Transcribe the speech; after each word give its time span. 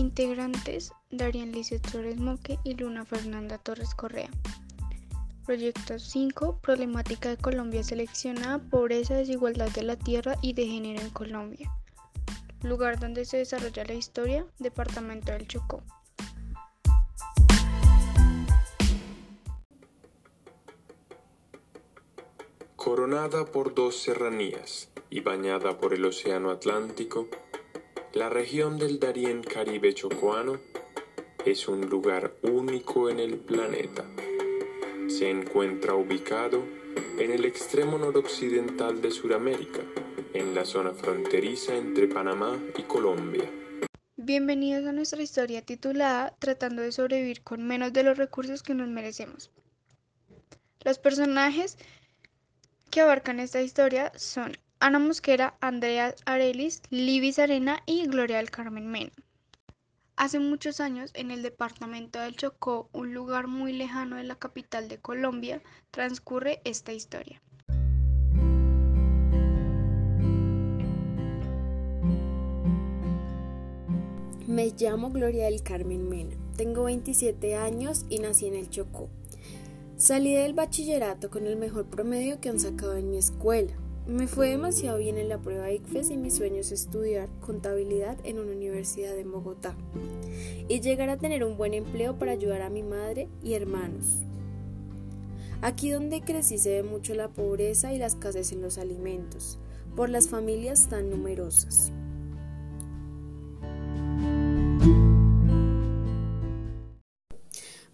Integrantes 0.00 0.94
Darien 1.10 1.52
Lizeth 1.52 1.86
Flores 1.86 2.16
Moque 2.16 2.58
y 2.64 2.72
Luna 2.72 3.04
Fernanda 3.04 3.58
Torres 3.58 3.94
Correa. 3.94 4.30
Proyecto 5.44 5.98
5. 5.98 6.58
Problemática 6.62 7.28
de 7.28 7.36
Colombia 7.36 7.84
seleccionada, 7.84 8.58
pobreza, 8.58 9.14
desigualdad 9.14 9.68
de 9.68 9.82
la 9.82 9.96
tierra 9.96 10.36
y 10.40 10.54
de 10.54 10.66
género 10.66 11.02
en 11.02 11.10
Colombia. 11.10 11.70
Lugar 12.62 12.98
donde 12.98 13.26
se 13.26 13.36
desarrolla 13.36 13.84
la 13.84 13.92
historia, 13.92 14.46
Departamento 14.58 15.32
del 15.32 15.46
Chocó. 15.46 15.82
Coronada 22.74 23.44
por 23.44 23.74
dos 23.74 23.98
serranías 23.98 24.88
y 25.10 25.20
bañada 25.20 25.76
por 25.76 25.92
el 25.92 26.06
Océano 26.06 26.50
Atlántico, 26.50 27.28
la 28.12 28.28
región 28.28 28.76
del 28.76 28.98
Darién 28.98 29.42
Caribe 29.42 29.94
Chocoano 29.94 30.58
es 31.46 31.68
un 31.68 31.88
lugar 31.88 32.34
único 32.42 33.08
en 33.08 33.20
el 33.20 33.38
planeta. 33.38 34.04
Se 35.08 35.30
encuentra 35.30 35.94
ubicado 35.94 36.64
en 37.18 37.30
el 37.30 37.44
extremo 37.44 37.98
noroccidental 37.98 39.00
de 39.00 39.12
Sudamérica, 39.12 39.80
en 40.34 40.54
la 40.54 40.64
zona 40.64 40.90
fronteriza 40.90 41.76
entre 41.76 42.08
Panamá 42.08 42.58
y 42.76 42.82
Colombia. 42.82 43.48
Bienvenidos 44.16 44.86
a 44.86 44.92
nuestra 44.92 45.22
historia 45.22 45.62
titulada 45.62 46.34
Tratando 46.40 46.82
de 46.82 46.92
sobrevivir 46.92 47.42
con 47.42 47.64
menos 47.64 47.92
de 47.92 48.02
los 48.02 48.18
recursos 48.18 48.62
que 48.62 48.74
nos 48.74 48.88
merecemos. 48.88 49.50
Los 50.82 50.98
personajes 50.98 51.78
que 52.90 53.02
abarcan 53.02 53.38
esta 53.38 53.62
historia 53.62 54.12
son 54.16 54.56
Ana 54.82 54.98
Mosquera, 54.98 55.58
Andrea 55.60 56.14
Arelis, 56.24 56.80
Libis 56.88 57.38
Arena 57.38 57.82
y 57.84 58.06
Gloria 58.06 58.38
del 58.38 58.50
Carmen 58.50 58.90
Mena. 58.90 59.12
Hace 60.16 60.38
muchos 60.38 60.80
años, 60.80 61.10
en 61.12 61.30
el 61.30 61.42
departamento 61.42 62.18
del 62.18 62.34
Chocó, 62.34 62.88
un 62.94 63.12
lugar 63.12 63.46
muy 63.46 63.74
lejano 63.74 64.16
de 64.16 64.24
la 64.24 64.36
capital 64.36 64.88
de 64.88 64.96
Colombia, 64.96 65.60
transcurre 65.90 66.62
esta 66.64 66.94
historia. 66.94 67.42
Me 74.46 74.70
llamo 74.78 75.10
Gloria 75.10 75.44
del 75.44 75.62
Carmen 75.62 76.08
Mena, 76.08 76.36
tengo 76.56 76.84
27 76.84 77.54
años 77.54 78.06
y 78.08 78.20
nací 78.20 78.46
en 78.46 78.54
el 78.54 78.70
Chocó. 78.70 79.10
Salí 79.98 80.32
del 80.32 80.54
bachillerato 80.54 81.28
con 81.28 81.46
el 81.46 81.56
mejor 81.56 81.84
promedio 81.84 82.40
que 82.40 82.48
han 82.48 82.58
sacado 82.58 82.96
en 82.96 83.10
mi 83.10 83.18
escuela. 83.18 83.74
Me 84.10 84.26
fue 84.26 84.48
demasiado 84.48 84.98
bien 84.98 85.18
en 85.18 85.28
la 85.28 85.38
prueba 85.38 85.70
ICFES 85.70 86.10
y 86.10 86.16
mi 86.16 86.32
sueño 86.32 86.56
es 86.56 86.72
estudiar 86.72 87.28
contabilidad 87.38 88.18
en 88.24 88.40
una 88.40 88.50
universidad 88.50 89.16
en 89.16 89.30
Bogotá 89.30 89.76
y 90.66 90.80
llegar 90.80 91.10
a 91.10 91.16
tener 91.16 91.44
un 91.44 91.56
buen 91.56 91.74
empleo 91.74 92.18
para 92.18 92.32
ayudar 92.32 92.62
a 92.62 92.70
mi 92.70 92.82
madre 92.82 93.28
y 93.40 93.54
hermanos. 93.54 94.24
Aquí 95.62 95.90
donde 95.90 96.22
crecí 96.22 96.58
se 96.58 96.70
ve 96.70 96.82
mucho 96.82 97.14
la 97.14 97.28
pobreza 97.28 97.92
y 97.92 97.98
la 97.98 98.06
escasez 98.06 98.50
en 98.50 98.62
los 98.62 98.78
alimentos, 98.78 99.60
por 99.94 100.10
las 100.10 100.28
familias 100.28 100.88
tan 100.88 101.08
numerosas. 101.08 101.92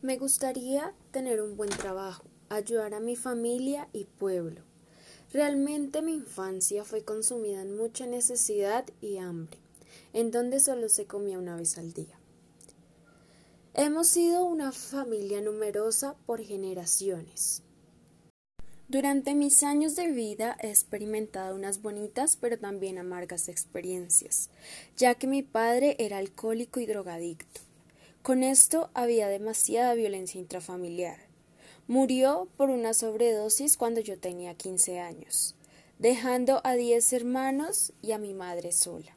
Me 0.00 0.16
gustaría 0.16 0.94
tener 1.10 1.42
un 1.42 1.58
buen 1.58 1.68
trabajo, 1.68 2.24
ayudar 2.48 2.94
a 2.94 3.00
mi 3.00 3.16
familia 3.16 3.90
y 3.92 4.06
pueblo. 4.06 4.62
Realmente 5.32 6.02
mi 6.02 6.14
infancia 6.14 6.84
fue 6.84 7.04
consumida 7.04 7.62
en 7.62 7.76
mucha 7.76 8.06
necesidad 8.06 8.84
y 9.00 9.18
hambre, 9.18 9.58
en 10.12 10.30
donde 10.30 10.60
solo 10.60 10.88
se 10.88 11.06
comía 11.06 11.38
una 11.38 11.56
vez 11.56 11.78
al 11.78 11.92
día. 11.92 12.18
Hemos 13.74 14.08
sido 14.08 14.44
una 14.44 14.72
familia 14.72 15.42
numerosa 15.42 16.14
por 16.24 16.40
generaciones. 16.40 17.62
Durante 18.88 19.34
mis 19.34 19.64
años 19.64 19.96
de 19.96 20.12
vida 20.12 20.56
he 20.62 20.68
experimentado 20.68 21.56
unas 21.56 21.82
bonitas 21.82 22.38
pero 22.40 22.56
también 22.56 22.98
amargas 22.98 23.48
experiencias, 23.48 24.48
ya 24.96 25.16
que 25.16 25.26
mi 25.26 25.42
padre 25.42 25.96
era 25.98 26.18
alcohólico 26.18 26.78
y 26.78 26.86
drogadicto. 26.86 27.60
Con 28.22 28.44
esto 28.44 28.90
había 28.94 29.28
demasiada 29.28 29.94
violencia 29.94 30.40
intrafamiliar. 30.40 31.25
Murió 31.88 32.48
por 32.56 32.70
una 32.70 32.94
sobredosis 32.94 33.76
cuando 33.76 34.00
yo 34.00 34.18
tenía 34.18 34.54
15 34.54 34.98
años, 34.98 35.54
dejando 36.00 36.60
a 36.64 36.74
10 36.74 37.12
hermanos 37.12 37.92
y 38.02 38.10
a 38.10 38.18
mi 38.18 38.34
madre 38.34 38.72
sola. 38.72 39.16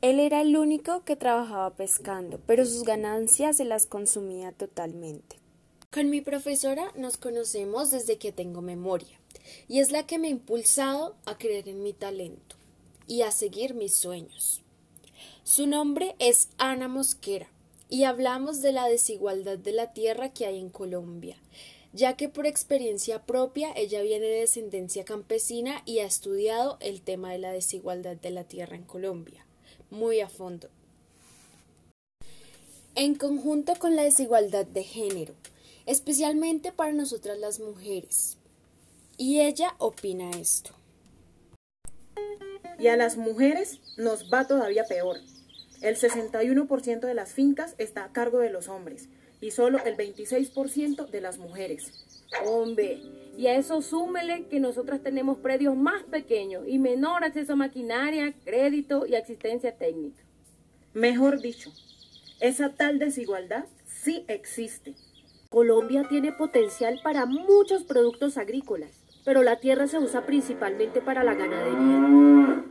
Él 0.00 0.18
era 0.18 0.40
el 0.40 0.56
único 0.56 1.04
que 1.04 1.14
trabajaba 1.14 1.76
pescando, 1.76 2.40
pero 2.46 2.66
sus 2.66 2.82
ganancias 2.82 3.58
se 3.58 3.64
las 3.64 3.86
consumía 3.86 4.50
totalmente. 4.50 5.36
Con 5.92 6.10
mi 6.10 6.20
profesora 6.20 6.90
nos 6.96 7.16
conocemos 7.16 7.92
desde 7.92 8.18
que 8.18 8.32
tengo 8.32 8.60
memoria, 8.60 9.20
y 9.68 9.78
es 9.78 9.92
la 9.92 10.04
que 10.04 10.18
me 10.18 10.26
ha 10.26 10.32
impulsado 10.32 11.14
a 11.26 11.38
creer 11.38 11.68
en 11.68 11.84
mi 11.84 11.92
talento 11.92 12.56
y 13.06 13.22
a 13.22 13.30
seguir 13.30 13.74
mis 13.74 13.94
sueños. 13.94 14.62
Su 15.44 15.68
nombre 15.68 16.16
es 16.18 16.48
Ana 16.58 16.88
Mosquera 16.88 17.48
y 17.92 18.04
hablamos 18.04 18.62
de 18.62 18.72
la 18.72 18.88
desigualdad 18.88 19.58
de 19.58 19.72
la 19.72 19.92
tierra 19.92 20.32
que 20.32 20.46
hay 20.46 20.58
en 20.58 20.70
Colombia, 20.70 21.36
ya 21.92 22.16
que 22.16 22.30
por 22.30 22.46
experiencia 22.46 23.22
propia 23.26 23.70
ella 23.76 24.00
viene 24.00 24.24
de 24.24 24.40
descendencia 24.40 25.04
campesina 25.04 25.82
y 25.84 25.98
ha 25.98 26.06
estudiado 26.06 26.78
el 26.80 27.02
tema 27.02 27.32
de 27.32 27.38
la 27.38 27.52
desigualdad 27.52 28.16
de 28.16 28.30
la 28.30 28.44
tierra 28.44 28.76
en 28.76 28.84
Colombia 28.84 29.44
muy 29.92 30.20
a 30.20 30.28
fondo. 30.28 30.68
En 32.94 33.14
conjunto 33.14 33.74
con 33.78 33.94
la 33.94 34.02
desigualdad 34.02 34.64
de 34.64 34.84
género, 34.84 35.34
especialmente 35.84 36.72
para 36.72 36.92
nosotras 36.92 37.38
las 37.38 37.60
mujeres. 37.60 38.38
Y 39.18 39.40
ella 39.40 39.74
opina 39.78 40.30
esto. 40.30 40.70
Y 42.78 42.88
a 42.88 42.96
las 42.96 43.18
mujeres 43.18 43.80
nos 43.98 44.32
va 44.32 44.46
todavía 44.46 44.84
peor. 44.84 45.18
El 45.82 45.96
61% 45.96 47.00
de 47.00 47.14
las 47.14 47.32
fincas 47.32 47.74
está 47.76 48.04
a 48.04 48.12
cargo 48.12 48.38
de 48.38 48.50
los 48.50 48.68
hombres 48.68 49.08
y 49.40 49.50
solo 49.50 49.78
el 49.84 49.96
26% 49.96 51.10
de 51.10 51.20
las 51.20 51.38
mujeres. 51.38 51.92
Hombre, 52.46 53.02
y 53.36 53.48
a 53.48 53.56
eso 53.56 53.82
súmele 53.82 54.46
que 54.46 54.60
nosotras 54.60 55.02
tenemos 55.02 55.38
predios 55.38 55.76
más 55.76 56.04
pequeños 56.04 56.64
y 56.68 56.78
menor 56.78 57.24
acceso 57.24 57.54
a 57.54 57.56
maquinaria, 57.56 58.32
crédito 58.44 59.06
y 59.06 59.16
asistencia 59.16 59.76
técnica. 59.76 60.22
Mejor 60.94 61.40
dicho, 61.40 61.72
esa 62.40 62.70
tal 62.70 63.00
desigualdad 63.00 63.64
sí 63.86 64.24
existe. 64.28 64.94
Colombia 65.48 66.06
tiene 66.08 66.32
potencial 66.32 67.00
para 67.02 67.26
muchos 67.26 67.82
productos 67.82 68.38
agrícolas, 68.38 68.90
pero 69.24 69.42
la 69.42 69.58
tierra 69.58 69.88
se 69.88 69.98
usa 69.98 70.24
principalmente 70.26 71.00
para 71.00 71.24
la 71.24 71.34
ganadería. 71.34 72.64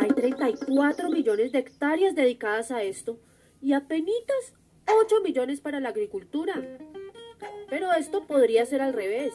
Hay 0.00 0.10
34 0.10 1.10
millones 1.10 1.50
de 1.50 1.58
hectáreas 1.58 2.14
dedicadas 2.14 2.70
a 2.70 2.84
esto 2.84 3.18
y 3.60 3.72
apenas 3.72 4.54
8 4.86 5.22
millones 5.24 5.60
para 5.60 5.80
la 5.80 5.88
agricultura. 5.88 6.54
Pero 7.68 7.92
esto 7.92 8.24
podría 8.24 8.64
ser 8.64 8.80
al 8.80 8.92
revés. 8.92 9.34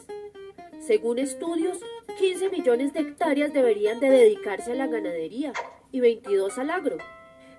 Según 0.80 1.18
estudios, 1.18 1.80
15 2.18 2.48
millones 2.48 2.94
de 2.94 3.00
hectáreas 3.00 3.52
deberían 3.52 4.00
de 4.00 4.08
dedicarse 4.08 4.72
a 4.72 4.74
la 4.74 4.86
ganadería 4.86 5.52
y 5.92 6.00
22 6.00 6.56
al 6.56 6.70
agro. 6.70 6.96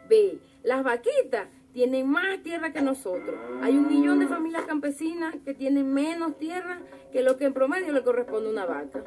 Ve, 0.10 0.40
las 0.64 0.84
vaquitas 0.84 1.48
tienen 1.74 2.10
más 2.10 2.42
tierra 2.42 2.74
que 2.74 2.82
nosotros. 2.82 3.36
Hay 3.62 3.78
un 3.78 3.88
millón 3.88 4.18
de 4.18 4.28
familias 4.28 4.66
campesinas 4.66 5.36
que 5.46 5.54
tienen 5.54 5.94
menos 5.94 6.40
tierra 6.40 6.82
que 7.12 7.22
lo 7.22 7.38
que 7.38 7.46
en 7.46 7.54
promedio 7.54 7.94
le 7.94 8.02
corresponde 8.02 8.50
a 8.50 8.52
una 8.52 8.66
vaca. 8.66 9.04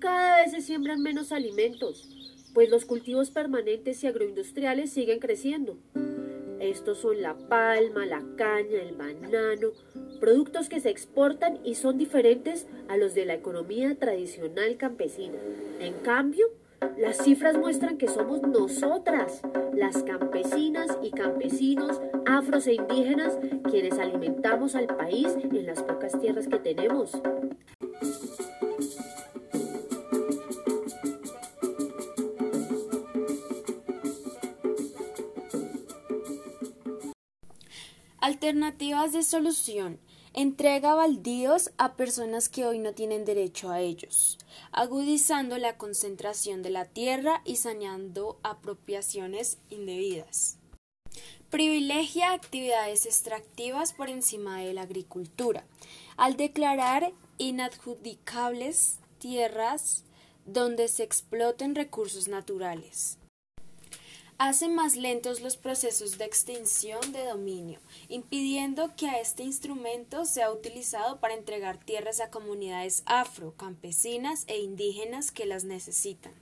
Cada 0.00 0.38
vez 0.38 0.50
se 0.50 0.60
siembran 0.60 1.00
menos 1.00 1.30
alimentos 1.30 2.25
pues 2.56 2.70
los 2.70 2.86
cultivos 2.86 3.30
permanentes 3.30 4.02
y 4.02 4.06
agroindustriales 4.06 4.90
siguen 4.90 5.18
creciendo. 5.18 5.76
Estos 6.58 6.96
son 6.96 7.20
la 7.20 7.36
palma, 7.36 8.06
la 8.06 8.24
caña, 8.38 8.80
el 8.80 8.94
banano, 8.94 9.72
productos 10.20 10.70
que 10.70 10.80
se 10.80 10.88
exportan 10.88 11.58
y 11.64 11.74
son 11.74 11.98
diferentes 11.98 12.66
a 12.88 12.96
los 12.96 13.14
de 13.14 13.26
la 13.26 13.34
economía 13.34 13.94
tradicional 13.96 14.78
campesina. 14.78 15.36
En 15.80 15.92
cambio, 16.02 16.46
las 16.96 17.18
cifras 17.18 17.58
muestran 17.58 17.98
que 17.98 18.08
somos 18.08 18.40
nosotras, 18.40 19.42
las 19.74 20.02
campesinas 20.02 20.96
y 21.02 21.10
campesinos, 21.10 22.00
afros 22.24 22.66
e 22.68 22.72
indígenas, 22.72 23.38
quienes 23.70 23.98
alimentamos 23.98 24.74
al 24.76 24.86
país 24.86 25.28
en 25.42 25.66
las 25.66 25.82
pocas 25.82 26.18
tierras 26.18 26.48
que 26.48 26.58
tenemos. 26.58 27.12
Alternativas 38.26 39.12
de 39.12 39.22
solución. 39.22 40.00
Entrega 40.32 40.94
baldíos 40.94 41.70
a 41.78 41.94
personas 41.94 42.48
que 42.48 42.66
hoy 42.66 42.80
no 42.80 42.92
tienen 42.92 43.24
derecho 43.24 43.70
a 43.70 43.78
ellos, 43.78 44.36
agudizando 44.72 45.58
la 45.58 45.76
concentración 45.76 46.60
de 46.60 46.70
la 46.70 46.86
tierra 46.86 47.40
y 47.44 47.54
saneando 47.54 48.40
apropiaciones 48.42 49.58
indebidas. 49.70 50.58
Privilegia 51.50 52.32
actividades 52.32 53.06
extractivas 53.06 53.92
por 53.92 54.08
encima 54.08 54.58
de 54.58 54.74
la 54.74 54.82
agricultura, 54.82 55.64
al 56.16 56.36
declarar 56.36 57.12
inadjudicables 57.38 58.98
tierras 59.20 60.02
donde 60.46 60.88
se 60.88 61.04
exploten 61.04 61.76
recursos 61.76 62.26
naturales. 62.26 63.20
Hace 64.38 64.68
más 64.68 64.96
lentos 64.96 65.40
los 65.40 65.56
procesos 65.56 66.18
de 66.18 66.26
extinción 66.26 67.00
de 67.12 67.24
dominio, 67.24 67.78
impidiendo 68.10 68.94
que 68.94 69.08
a 69.08 69.18
este 69.18 69.42
instrumento 69.42 70.26
sea 70.26 70.52
utilizado 70.52 71.20
para 71.20 71.32
entregar 71.32 71.78
tierras 71.78 72.20
a 72.20 72.28
comunidades 72.28 73.02
afro, 73.06 73.54
campesinas 73.56 74.44
e 74.46 74.58
indígenas 74.58 75.30
que 75.30 75.46
las 75.46 75.64
necesitan. 75.64 76.32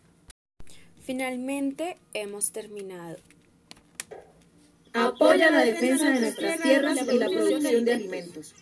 Finalmente, 1.05 1.97
hemos 2.15 2.51
terminado. 2.51 3.17
Apoya 4.93 5.53
la 5.53 5.65
defensa 5.65 6.11
de 6.11 6.21
nuestras 6.21 6.61
tierras 6.63 6.99
y 7.01 7.19
la 7.19 7.29
producción 7.29 7.85
de 7.85 7.95
alimentos. 7.95 8.55